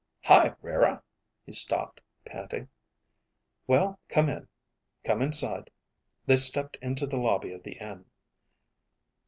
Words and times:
"Hi, 0.23 0.55
Rara." 0.63 1.03
He 1.45 1.53
stopped, 1.53 2.01
panting. 2.25 2.69
"Well, 3.67 3.99
come 4.09 4.29
in," 4.29 4.39
she 4.39 4.39
said. 4.39 4.47
"Come 5.03 5.21
inside." 5.21 5.69
They 6.25 6.37
stepped 6.37 6.77
into 6.77 7.05
the 7.05 7.19
lobby 7.21 7.53
of 7.53 7.61
the 7.61 7.73
inn. 7.73 8.05